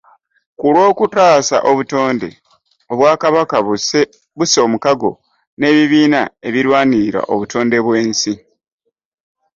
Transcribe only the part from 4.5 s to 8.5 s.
omukago n'ebibiina ebirwanirira obutonde bw'ensi